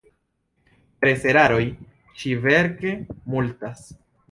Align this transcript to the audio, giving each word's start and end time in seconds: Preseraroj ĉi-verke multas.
Preseraroj 1.03 1.61
ĉi-verke 2.23 2.97
multas. 3.37 3.89